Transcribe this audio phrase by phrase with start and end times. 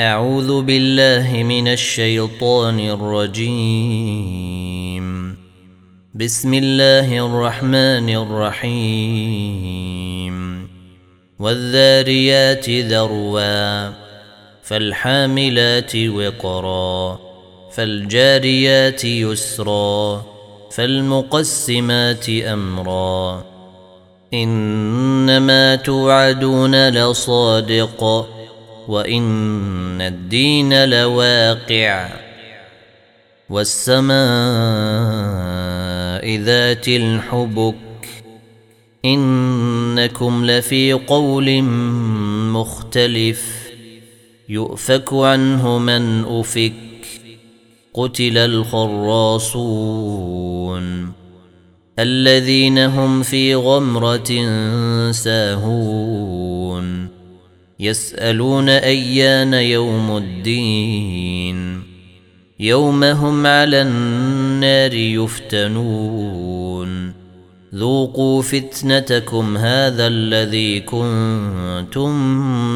[0.00, 3.76] أعوذ بالله من الشيطان الرجيم.
[6.14, 9.56] بسم الله الرحمن الرحيم.
[11.38, 13.90] والذاريات ذروا
[14.62, 17.18] فالحاملات وقرا
[17.72, 20.22] فالجاريات يسرا
[20.70, 23.44] فالمقسمات أمرا.
[24.34, 28.26] إنما توعدون لصادق.
[28.88, 32.08] وان الدين لواقع
[33.50, 34.16] والسماء
[36.36, 37.74] ذات الحبك
[39.04, 41.62] انكم لفي قول
[42.52, 43.70] مختلف
[44.48, 46.72] يؤفك عنه من افك
[47.94, 49.96] قتل الخراصون
[51.98, 54.30] الذين هم في غمره
[55.10, 57.15] ساهون
[57.80, 61.82] يسألون أيان يوم الدين.
[62.60, 67.12] يوم هم على النار يفتنون.
[67.74, 72.14] ذوقوا فتنتكم هذا الذي كنتم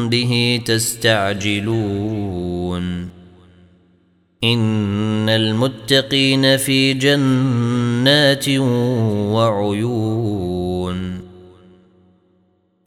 [0.09, 2.01] به تستعجلون.
[4.43, 8.49] إن المتقين في جنات
[9.29, 11.30] وعيون.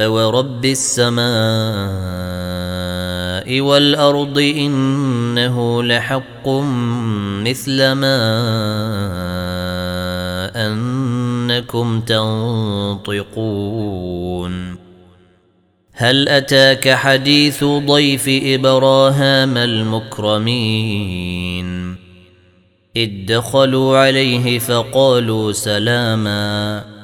[0.00, 1.20] فورب السماء
[3.60, 6.48] والارض انه لحق
[7.44, 8.20] مثل ما
[10.56, 13.30] انكم تنطقون
[15.92, 21.10] هل اتاك حديث ضيف ابراهام المكرمين
[22.96, 26.99] اذ دخلوا عليه فقالوا سلاما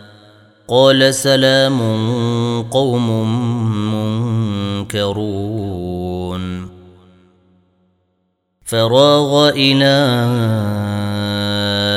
[0.69, 1.81] قال سلام
[2.63, 3.33] قوم
[4.85, 6.69] منكرون.
[8.65, 9.97] فراغ إلى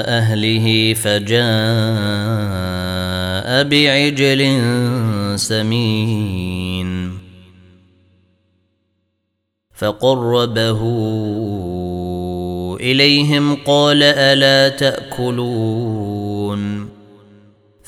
[0.08, 1.40] أهله فجاء
[3.64, 4.60] بعجل
[5.40, 7.20] سمين.
[9.76, 10.82] فقربه
[12.80, 16.50] إليهم قال ألا تأكلون.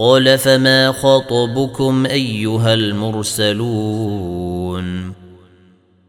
[0.00, 4.30] قال فما خطبكم ايها المرسلون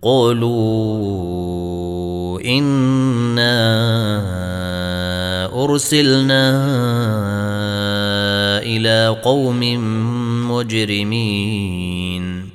[0.01, 1.21] قالوا
[2.41, 3.53] انا
[5.63, 6.43] ارسلنا
[8.63, 9.59] إلى قوم
[10.51, 12.49] مجرمين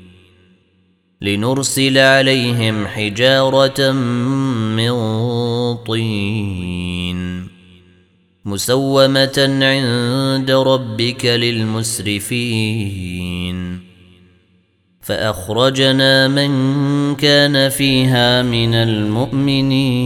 [1.20, 4.94] لنرسل عليهم حجاره من
[5.76, 7.55] طين
[8.46, 12.36] مسومة عند ربك للمسرفين.
[15.00, 16.50] فأخرجنا من
[17.14, 19.96] كان فيها من المؤمنين.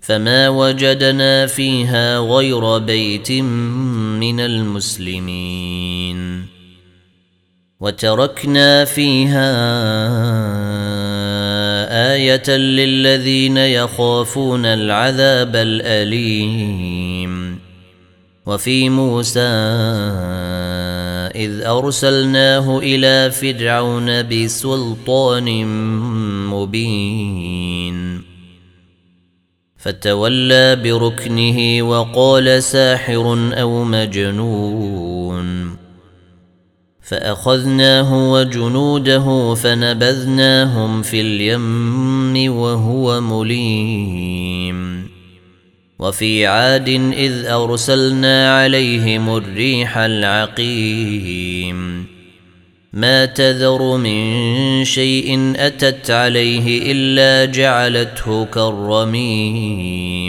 [0.00, 6.18] فما وجدنا فيها غير بيت من المسلمين.
[7.80, 9.48] وتركنا فيها
[12.18, 17.58] آية للذين يخافون العذاب الأليم.
[18.46, 19.40] وفي موسى
[21.34, 25.66] إذ أرسلناه إلى فرعون بسلطان
[26.50, 28.22] مبين.
[29.76, 35.76] فتولى بركنه وقال ساحر أو مجنون.
[37.08, 45.08] فأخذناه وجنوده فنبذناهم في اليم وهو مليم.
[45.98, 52.06] وفي عاد إذ أرسلنا عليهم الريح العقيم.
[52.92, 60.28] ما تذر من شيء أتت عليه إلا جعلته كالرميم.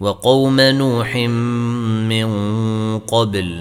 [0.00, 2.28] وقوم نوح من
[2.98, 3.60] قبل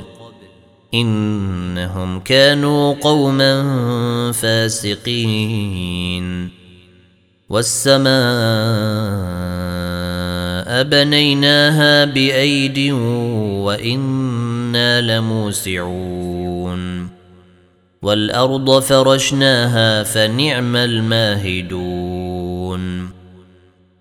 [0.93, 6.25] إنهم كانوا قوما فاسقين.
[7.49, 8.05] والسماء
[10.83, 12.91] بنيناها بأيد
[13.63, 17.09] وإنا لموسعون.
[18.01, 22.04] والأرض فرشناها فنعم الماهدون.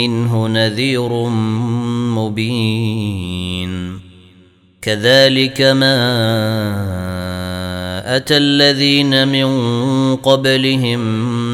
[0.00, 1.12] منه نذير
[2.18, 4.00] مبين.
[4.82, 5.96] كذلك ما
[8.16, 9.46] أتى الذين من
[10.16, 11.00] قبلهم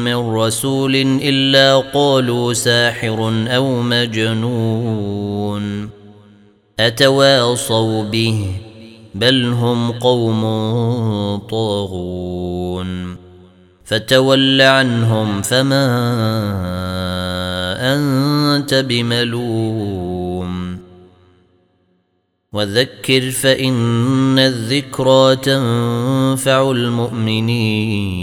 [0.03, 5.89] من رسول إلا قالوا ساحر أو مجنون.
[6.79, 8.45] أتواصوا به
[9.15, 10.41] بل هم قوم
[11.49, 13.17] طاغون.
[13.87, 15.87] فتول عنهم فما
[18.57, 20.77] أنت بملوم.
[22.53, 28.17] وذكر فإن الذكرى تنفع المؤمنين.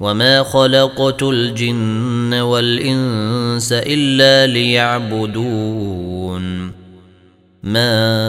[0.00, 6.72] وما خلقت الجن والإنس إلا ليعبدون.
[7.62, 8.20] ما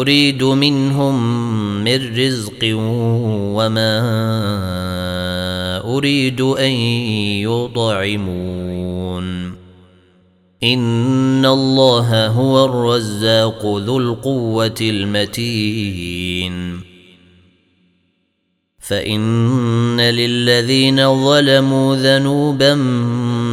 [0.00, 1.44] أريد منهم
[1.84, 2.58] من رزق
[3.56, 4.00] وما
[5.96, 6.72] أريد أن
[7.40, 9.54] يطعمون.
[10.62, 16.80] إن الله هو الرزاق ذو القوة المتين.
[18.78, 22.74] فإن للذين ظلموا ذنوبا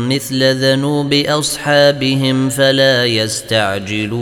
[0.10, 4.22] مثل ذنوب أصحابهم فلا يستعجلون.